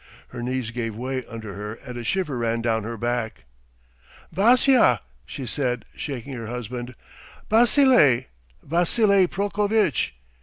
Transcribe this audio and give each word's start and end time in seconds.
Her 0.29 0.41
knees 0.41 0.71
gave 0.71 0.95
way 0.95 1.23
under 1.27 1.53
her 1.53 1.75
and 1.75 1.95
a 1.95 2.03
shiver 2.03 2.39
ran 2.39 2.63
down 2.63 2.81
her 2.81 2.97
back. 2.97 3.43
"Vassya!" 4.31 5.01
she 5.27 5.45
said, 5.45 5.85
shaking 5.95 6.33
her 6.33 6.47
husband, 6.47 6.95
"Basile! 7.49 8.21
Vassily 8.63 9.27
Prokovitch! 9.27 10.15